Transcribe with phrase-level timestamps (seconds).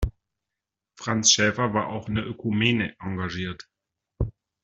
[0.95, 3.69] Franz Schäfer war auch in der Ökumene engagiert.